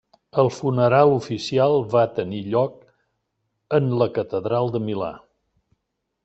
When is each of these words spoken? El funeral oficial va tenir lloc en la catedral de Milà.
El 0.43 0.47
funeral 0.53 1.11
oficial 1.17 1.75
va 1.91 2.01
tenir 2.19 2.39
lloc 2.55 2.79
en 3.81 3.93
la 4.01 4.09
catedral 4.17 4.73
de 4.77 4.83
Milà. 4.89 5.13